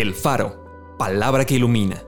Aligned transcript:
El 0.00 0.14
Faro, 0.14 0.94
palabra 0.96 1.44
que 1.44 1.56
ilumina. 1.56 2.04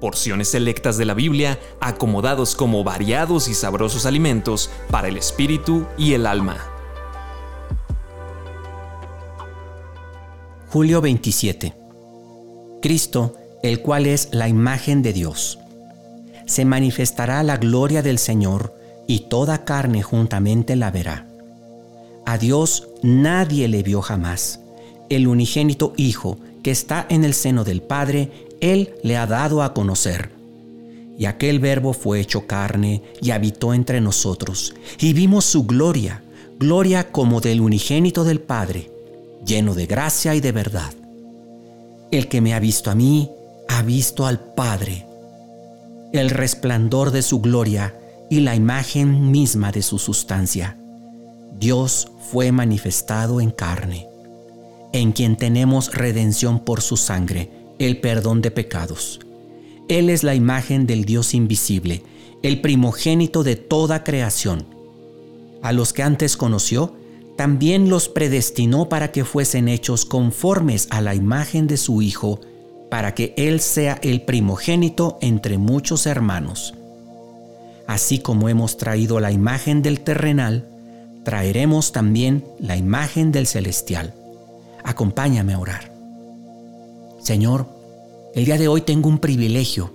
Porciones 0.00 0.48
selectas 0.48 0.96
de 0.96 1.04
la 1.04 1.12
Biblia 1.12 1.58
acomodados 1.78 2.54
como 2.54 2.84
variados 2.84 3.48
y 3.48 3.54
sabrosos 3.54 4.06
alimentos 4.06 4.70
para 4.90 5.08
el 5.08 5.18
espíritu 5.18 5.84
y 5.98 6.14
el 6.14 6.26
alma. 6.26 6.56
Julio 10.70 11.02
27. 11.02 11.74
Cristo, 12.80 13.36
el 13.62 13.82
cual 13.82 14.06
es 14.06 14.30
la 14.32 14.48
imagen 14.48 15.02
de 15.02 15.12
Dios. 15.12 15.58
Se 16.46 16.64
manifestará 16.64 17.42
la 17.42 17.58
gloria 17.58 18.00
del 18.00 18.18
Señor 18.18 18.74
y 19.06 19.28
toda 19.28 19.66
carne 19.66 20.02
juntamente 20.02 20.76
la 20.76 20.90
verá. 20.90 21.26
A 22.24 22.38
Dios 22.38 22.88
nadie 23.02 23.68
le 23.68 23.82
vio 23.82 24.00
jamás. 24.00 24.60
El 25.10 25.28
unigénito 25.28 25.92
Hijo, 25.98 26.38
que 26.68 26.72
está 26.72 27.06
en 27.08 27.24
el 27.24 27.32
seno 27.32 27.64
del 27.64 27.80
Padre, 27.80 28.30
Él 28.60 28.92
le 29.02 29.16
ha 29.16 29.26
dado 29.26 29.62
a 29.62 29.72
conocer. 29.72 30.32
Y 31.16 31.24
aquel 31.24 31.60
verbo 31.60 31.94
fue 31.94 32.20
hecho 32.20 32.46
carne 32.46 33.02
y 33.22 33.30
habitó 33.30 33.72
entre 33.72 34.02
nosotros, 34.02 34.74
y 35.00 35.14
vimos 35.14 35.46
su 35.46 35.64
gloria, 35.64 36.22
gloria 36.58 37.10
como 37.10 37.40
del 37.40 37.62
unigénito 37.62 38.22
del 38.22 38.40
Padre, 38.40 38.92
lleno 39.46 39.74
de 39.74 39.86
gracia 39.86 40.34
y 40.34 40.42
de 40.42 40.52
verdad. 40.52 40.92
El 42.10 42.28
que 42.28 42.42
me 42.42 42.52
ha 42.52 42.60
visto 42.60 42.90
a 42.90 42.94
mí, 42.94 43.30
ha 43.70 43.80
visto 43.80 44.26
al 44.26 44.38
Padre. 44.38 45.06
El 46.12 46.28
resplandor 46.28 47.12
de 47.12 47.22
su 47.22 47.40
gloria 47.40 47.98
y 48.28 48.40
la 48.40 48.54
imagen 48.54 49.30
misma 49.30 49.72
de 49.72 49.80
su 49.80 49.98
sustancia. 49.98 50.76
Dios 51.58 52.08
fue 52.30 52.52
manifestado 52.52 53.40
en 53.40 53.52
carne 53.52 54.07
en 54.92 55.12
quien 55.12 55.36
tenemos 55.36 55.92
redención 55.94 56.60
por 56.60 56.80
su 56.80 56.96
sangre, 56.96 57.50
el 57.78 58.00
perdón 58.00 58.42
de 58.42 58.50
pecados. 58.50 59.20
Él 59.88 60.10
es 60.10 60.22
la 60.22 60.34
imagen 60.34 60.86
del 60.86 61.04
Dios 61.04 61.34
invisible, 61.34 62.02
el 62.42 62.60
primogénito 62.60 63.42
de 63.42 63.56
toda 63.56 64.04
creación. 64.04 64.66
A 65.62 65.72
los 65.72 65.92
que 65.92 66.02
antes 66.02 66.36
conoció, 66.36 66.94
también 67.36 67.88
los 67.88 68.08
predestinó 68.08 68.88
para 68.88 69.12
que 69.12 69.24
fuesen 69.24 69.68
hechos 69.68 70.04
conformes 70.04 70.88
a 70.90 71.00
la 71.00 71.14
imagen 71.14 71.66
de 71.66 71.76
su 71.76 72.02
Hijo, 72.02 72.40
para 72.90 73.14
que 73.14 73.34
Él 73.36 73.60
sea 73.60 73.98
el 74.02 74.22
primogénito 74.22 75.18
entre 75.20 75.58
muchos 75.58 76.06
hermanos. 76.06 76.74
Así 77.86 78.18
como 78.18 78.48
hemos 78.48 78.76
traído 78.76 79.20
la 79.20 79.32
imagen 79.32 79.82
del 79.82 80.00
terrenal, 80.00 80.68
traeremos 81.24 81.92
también 81.92 82.44
la 82.58 82.76
imagen 82.76 83.32
del 83.32 83.46
celestial. 83.46 84.14
Acompáñame 84.84 85.54
a 85.54 85.58
orar. 85.58 85.92
Señor, 87.20 87.66
el 88.34 88.44
día 88.44 88.58
de 88.58 88.68
hoy 88.68 88.82
tengo 88.82 89.08
un 89.08 89.18
privilegio 89.18 89.90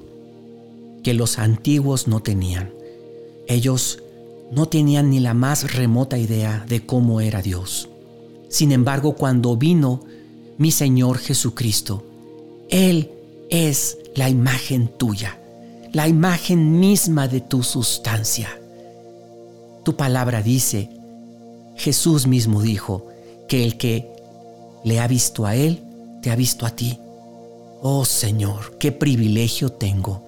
que 1.03 1.13
los 1.13 1.39
antiguos 1.39 2.07
no 2.07 2.21
tenían. 2.21 2.71
Ellos 3.47 3.99
no 4.51 4.67
tenían 4.67 5.09
ni 5.09 5.19
la 5.19 5.33
más 5.33 5.73
remota 5.73 6.17
idea 6.17 6.65
de 6.67 6.85
cómo 6.85 7.21
era 7.21 7.41
Dios. 7.41 7.89
Sin 8.49 8.71
embargo, 8.71 9.15
cuando 9.15 9.57
vino 9.57 10.01
mi 10.57 10.71
Señor 10.71 11.17
Jesucristo, 11.17 12.03
Él 12.69 13.09
es 13.49 13.97
la 14.15 14.29
imagen 14.29 14.87
tuya, 14.97 15.39
la 15.91 16.07
imagen 16.07 16.79
misma 16.79 17.27
de 17.27 17.41
tu 17.41 17.63
sustancia. 17.63 18.49
Tu 19.83 19.95
palabra 19.95 20.41
dice, 20.41 20.89
Jesús 21.75 22.27
mismo 22.27 22.61
dijo, 22.61 23.07
que 23.47 23.63
el 23.63 23.77
que 23.77 24.12
le 24.83 24.99
ha 24.99 25.07
visto 25.07 25.45
a 25.45 25.55
Él, 25.55 25.81
te 26.21 26.31
ha 26.31 26.35
visto 26.35 26.65
a 26.65 26.71
ti. 26.71 26.97
Oh 27.81 28.05
Señor, 28.05 28.77
qué 28.79 28.91
privilegio 28.91 29.69
tengo 29.69 30.23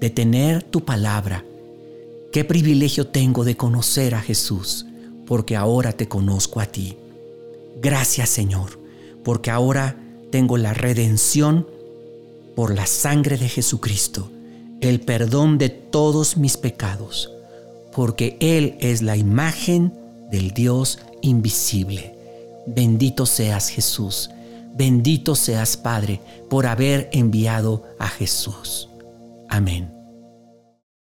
de 0.00 0.10
tener 0.10 0.62
tu 0.62 0.84
palabra. 0.84 1.44
Qué 2.32 2.44
privilegio 2.44 3.08
tengo 3.08 3.44
de 3.44 3.56
conocer 3.56 4.14
a 4.14 4.20
Jesús, 4.20 4.86
porque 5.26 5.56
ahora 5.56 5.92
te 5.92 6.08
conozco 6.08 6.60
a 6.60 6.66
ti. 6.66 6.96
Gracias 7.80 8.30
Señor, 8.30 8.78
porque 9.24 9.50
ahora 9.50 9.96
tengo 10.30 10.56
la 10.56 10.74
redención 10.74 11.66
por 12.54 12.74
la 12.74 12.86
sangre 12.86 13.36
de 13.36 13.48
Jesucristo, 13.48 14.30
el 14.80 15.00
perdón 15.00 15.58
de 15.58 15.68
todos 15.68 16.36
mis 16.36 16.56
pecados, 16.56 17.30
porque 17.94 18.36
Él 18.40 18.76
es 18.80 19.02
la 19.02 19.16
imagen 19.16 19.92
del 20.30 20.52
Dios 20.52 20.98
invisible. 21.22 22.19
Bendito 22.66 23.26
seas 23.26 23.68
Jesús, 23.68 24.30
bendito 24.74 25.34
seas 25.34 25.76
Padre 25.76 26.20
por 26.48 26.66
haber 26.66 27.08
enviado 27.12 27.82
a 27.98 28.08
Jesús. 28.08 28.88
Amén. 29.48 29.99